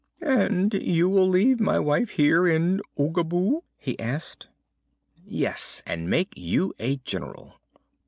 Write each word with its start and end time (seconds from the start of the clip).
"And 0.23 0.73
you 0.73 1.07
will 1.09 1.29
leave 1.29 1.59
my 1.59 1.77
wife 1.77 2.09
here 2.13 2.47
in 2.47 2.81
Oogaboo?" 2.99 3.61
he 3.77 3.99
asked. 3.99 4.47
"Yes; 5.23 5.83
and 5.85 6.09
make 6.09 6.35
you 6.35 6.73
a 6.79 6.95
General." 7.05 7.53